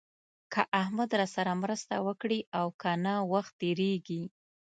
که 0.53 0.61
احمد 0.81 1.09
راسره 1.19 1.53
مرسته 1.61 1.95
وکړي 2.07 2.39
او 2.59 2.65
که 2.81 2.91
نه 3.05 3.15
وخت 3.31 3.53
تېرېږي. 3.61 4.23